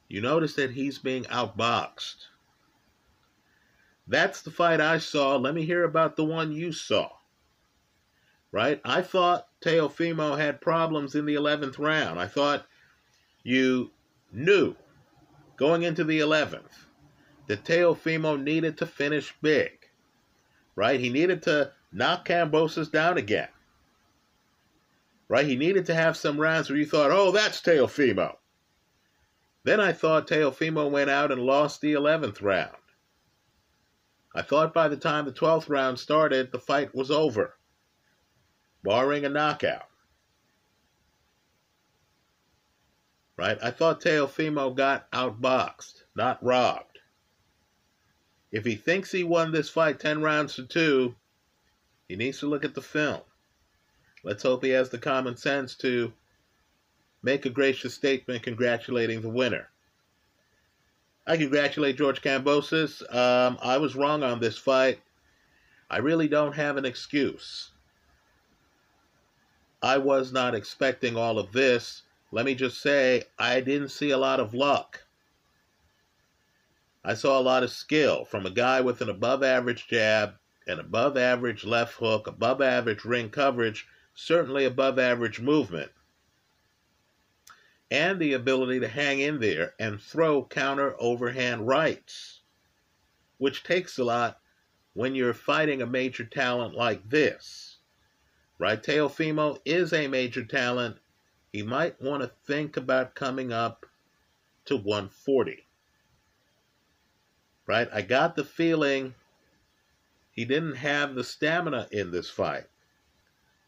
you 0.10 0.20
notice 0.20 0.56
that 0.56 0.72
he's 0.72 1.00
being 1.00 1.24
outboxed. 1.26 2.28
That's 4.12 4.42
the 4.44 4.52
fight 4.52 4.80
I 4.80 5.00
saw. 5.00 5.38
Let 5.38 5.56
me 5.56 5.66
hear 5.66 5.84
about 5.84 6.16
the 6.16 6.24
one 6.24 6.52
you 6.52 6.72
saw. 6.72 7.10
Right? 8.52 8.80
I 8.86 9.02
thought 9.02 9.48
Teofimo 9.62 10.38
had 10.38 10.62
problems 10.62 11.16
in 11.16 11.26
the 11.26 11.36
11th 11.36 11.80
round. 11.80 12.20
I 12.20 12.28
thought 12.28 12.66
you 13.44 13.92
knew 14.32 14.76
going 15.58 15.84
into 15.84 16.04
the 16.04 16.20
11th 16.20 16.86
that 17.48 17.64
Teofimo 17.64 18.42
needed 18.42 18.78
to 18.78 18.86
finish 18.86 19.34
big 19.42 19.82
right? 20.76 21.00
He 21.00 21.10
needed 21.10 21.44
to 21.44 21.72
knock 21.92 22.28
Kambosos 22.28 22.92
down 22.92 23.18
again, 23.18 23.50
right? 25.28 25.46
He 25.46 25.56
needed 25.56 25.86
to 25.88 25.96
have 25.96 26.18
some 26.18 26.40
rounds 26.40 26.70
where 26.70 26.80
you 26.80 26.86
thought, 26.86 27.12
oh, 27.12 27.32
that's 27.32 27.62
Teofimo. 27.62 28.36
Then 29.64 29.80
I 29.80 29.92
thought 29.92 30.28
Teofimo 30.28 30.90
went 30.90 31.10
out 31.10 31.32
and 31.32 31.42
lost 31.42 31.82
the 31.82 31.94
11th 31.94 32.42
round. 32.42 32.76
I 34.34 34.42
thought 34.42 34.74
by 34.74 34.88
the 34.88 34.98
time 34.98 35.26
the 35.26 35.34
12th 35.34 35.70
round 35.70 36.00
started, 36.00 36.52
the 36.52 36.60
fight 36.60 36.96
was 36.96 37.12
over, 37.12 37.58
barring 38.84 39.26
a 39.26 39.30
knockout. 39.30 39.88
Right? 43.38 43.58
I 43.62 43.72
thought 43.72 44.02
Teofimo 44.02 44.76
got 44.76 45.12
outboxed, 45.12 46.04
not 46.16 46.44
robbed. 46.44 47.00
If 48.52 48.66
he 48.66 48.76
thinks 48.76 49.12
he 49.12 49.24
won 49.24 49.52
this 49.52 49.70
fight 49.70 50.00
10 50.00 50.22
rounds 50.22 50.56
to 50.56 50.66
2, 50.66 51.16
he 52.08 52.16
needs 52.16 52.40
to 52.40 52.48
look 52.48 52.64
at 52.64 52.76
the 52.76 52.82
film. 52.82 53.22
Let's 54.24 54.44
hope 54.44 54.64
he 54.64 54.70
has 54.72 54.90
the 54.90 54.98
common 54.98 55.36
sense 55.38 55.76
to 55.78 56.14
make 57.24 57.46
a 57.46 57.50
gracious 57.50 57.94
statement 57.94 58.44
congratulating 58.44 59.22
the 59.22 59.30
winner. 59.30 59.71
I 61.28 61.38
congratulate 61.38 61.98
George 61.98 62.22
Kambosos. 62.22 63.04
Um, 63.14 63.58
I 63.62 63.78
was 63.78 63.96
wrong 63.96 64.24
on 64.24 64.40
this 64.40 64.58
fight. 64.58 65.00
I 65.90 65.98
really 65.98 66.28
don't 66.28 66.56
have 66.56 66.78
an 66.78 66.86
excuse. 66.86 67.72
I 69.84 69.98
was 69.98 70.32
not 70.32 70.56
expecting 70.56 71.18
all 71.18 71.38
of 71.38 71.52
this. 71.52 72.04
Let 72.32 72.46
me 72.46 72.56
just 72.56 72.82
say, 72.82 73.24
I 73.38 73.62
didn't 73.62 73.90
see 73.90 74.12
a 74.12 74.18
lot 74.18 74.40
of 74.40 74.54
luck. 74.54 75.06
I 77.04 77.14
saw 77.14 77.40
a 77.40 77.42
lot 77.42 77.64
of 77.64 77.72
skill 77.72 78.26
from 78.26 78.46
a 78.46 78.52
guy 78.52 78.82
with 78.82 79.02
an 79.02 79.10
above 79.10 79.44
average 79.44 79.88
jab, 79.88 80.36
an 80.68 80.80
above 80.80 81.18
average 81.18 81.66
left 81.66 81.96
hook, 81.96 82.28
above 82.28 82.62
average 82.62 83.04
ring 83.06 83.30
coverage, 83.30 83.88
certainly 84.14 84.66
above 84.66 85.00
average 85.00 85.40
movement, 85.40 85.92
and 87.92 88.20
the 88.20 88.34
ability 88.34 88.80
to 88.80 88.88
hang 88.88 89.20
in 89.20 89.40
there 89.40 89.76
and 89.80 90.02
throw 90.02 90.44
counter 90.46 90.96
overhand 90.98 91.68
rights, 91.68 92.42
which 93.38 93.64
takes 93.64 94.00
a 94.00 94.04
lot 94.04 94.40
when 94.94 95.14
you're 95.14 95.34
fighting 95.34 95.82
a 95.82 95.86
major 95.86 96.24
talent 96.24 96.74
like 96.74 97.08
this. 97.10 97.78
Right? 98.58 98.82
Teofimo 98.82 99.60
is 99.66 99.94
a 99.94 100.08
major 100.08 100.44
talent. 100.44 100.98
He 101.52 101.62
might 101.62 102.02
want 102.02 102.24
to 102.24 102.32
think 102.48 102.78
about 102.78 103.14
coming 103.14 103.52
up 103.52 103.86
to 104.66 104.78
140 104.78 105.68
right? 107.72 107.88
I 107.94 108.02
got 108.02 108.36
the 108.36 108.44
feeling 108.44 109.14
he 110.32 110.44
didn't 110.44 110.76
have 110.76 111.16
the 111.16 111.24
stamina 111.24 111.88
in 111.92 112.12
this 112.12 112.30
fight 112.30 112.66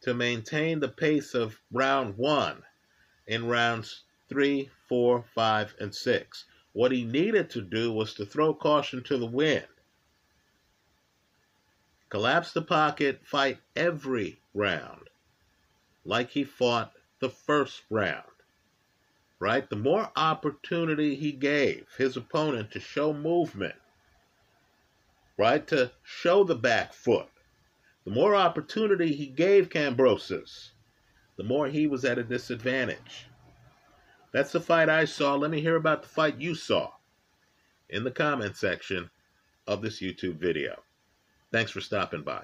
to 0.01 0.13
maintain 0.13 0.81
the 0.81 0.89
pace 0.89 1.33
of 1.33 1.61
round 1.71 2.17
one 2.17 2.63
in 3.27 3.47
rounds 3.47 4.03
three, 4.29 4.69
four, 4.87 5.23
five, 5.35 5.75
and 5.79 5.93
six. 5.93 6.45
What 6.73 6.91
he 6.91 7.03
needed 7.03 7.49
to 7.51 7.61
do 7.61 7.91
was 7.91 8.13
to 8.15 8.25
throw 8.25 8.53
caution 8.53 9.03
to 9.03 9.17
the 9.17 9.25
wind. 9.25 9.67
Collapse 12.09 12.51
the 12.53 12.61
pocket, 12.61 13.21
fight 13.25 13.59
every 13.75 14.39
round 14.53 15.09
like 16.05 16.31
he 16.31 16.43
fought 16.43 16.93
the 17.19 17.29
first 17.29 17.83
round. 17.89 18.23
Right? 19.39 19.69
The 19.69 19.75
more 19.75 20.11
opportunity 20.15 21.15
he 21.15 21.31
gave 21.31 21.87
his 21.97 22.15
opponent 22.15 22.71
to 22.71 22.79
show 22.79 23.13
movement, 23.13 23.75
right, 25.37 25.65
to 25.67 25.91
show 26.03 26.43
the 26.43 26.55
back 26.55 26.93
foot. 26.93 27.27
The 28.05 28.11
more 28.11 28.35
opportunity 28.35 29.13
he 29.13 29.27
gave 29.27 29.69
Kambosos, 29.69 30.71
the 31.35 31.43
more 31.43 31.67
he 31.67 31.87
was 31.87 32.05
at 32.05 32.17
a 32.17 32.23
disadvantage. 32.23 33.27
That's 34.33 34.51
the 34.51 34.59
fight 34.59 34.89
I 34.89 35.05
saw. 35.05 35.35
Let 35.35 35.51
me 35.51 35.61
hear 35.61 35.75
about 35.75 36.01
the 36.01 36.09
fight 36.09 36.41
you 36.41 36.55
saw 36.55 36.91
in 37.89 38.03
the 38.03 38.11
comment 38.11 38.57
section 38.57 39.09
of 39.67 39.81
this 39.81 40.01
YouTube 40.01 40.35
video. 40.37 40.81
Thanks 41.51 41.71
for 41.71 41.81
stopping 41.81 42.23
by. 42.23 42.43